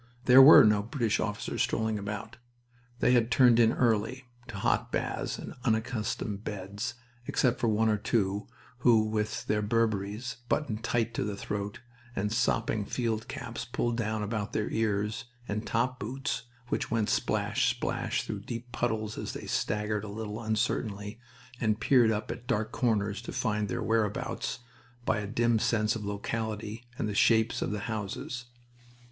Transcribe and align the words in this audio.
There 0.25 0.41
were 0.41 0.63
no 0.63 0.81
British 0.81 1.19
officers 1.19 1.61
strolling 1.61 1.99
about. 1.99 2.37
They 3.01 3.11
had 3.11 3.29
turned 3.29 3.59
in 3.59 3.71
early, 3.71 4.25
to 4.47 4.55
hot 4.57 4.91
baths 4.91 5.37
and 5.37 5.53
unaccustomed 5.63 6.43
beds, 6.43 6.95
except 7.27 7.59
for 7.59 7.67
one 7.67 7.87
or 7.87 7.99
two, 7.99 8.47
with 8.83 9.45
their 9.45 9.61
burberries 9.61 10.37
buttoned 10.49 10.83
tight 10.83 11.19
at 11.19 11.27
the 11.27 11.37
throat, 11.37 11.81
and 12.15 12.33
sopping 12.33 12.83
field 12.83 13.27
caps 13.27 13.63
pulled 13.63 13.95
down 13.95 14.23
about 14.23 14.53
the 14.53 14.67
ears, 14.71 15.25
and 15.47 15.67
top 15.67 15.99
boots 15.99 16.45
which 16.69 16.89
went 16.89 17.07
splash, 17.07 17.69
splash 17.69 18.23
through 18.25 18.39
deep 18.39 18.71
puddles 18.71 19.19
as 19.19 19.33
they 19.33 19.45
staggered 19.45 20.03
a 20.03 20.07
little 20.09 20.41
uncertainly 20.41 21.19
and 21.59 21.79
peered 21.79 22.09
up 22.09 22.31
at 22.31 22.47
dark 22.47 22.71
corners 22.71 23.21
to 23.21 23.31
find 23.31 23.67
their 23.69 23.83
whereabouts, 23.83 24.61
by 25.05 25.19
a 25.19 25.27
dim 25.27 25.59
sense 25.59 25.95
of 25.95 26.03
locality 26.03 26.87
and 26.97 27.07
the 27.07 27.13
shapes 27.13 27.61
of 27.61 27.69
the 27.69 27.81
houses. 27.81 28.45